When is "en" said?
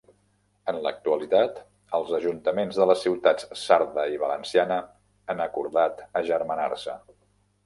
0.71-0.77